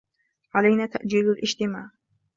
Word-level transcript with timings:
علينا 0.53 0.85
تأجيل 0.85 1.29
الاجتماع. 1.31 1.89